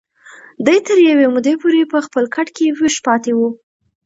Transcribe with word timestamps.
دی 0.65 0.77
تر 0.87 0.97
یوې 1.09 1.27
مودې 1.33 1.53
پورې 1.61 1.83
په 1.93 1.99
خپل 2.05 2.23
کټ 2.35 2.47
کې 2.55 2.65
ویښ 2.79 2.95
پاتې 3.07 3.31
و. 3.37 3.39